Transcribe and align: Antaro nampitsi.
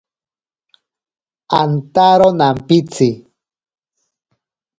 Antaro 1.59 2.29
nampitsi. 2.39 3.09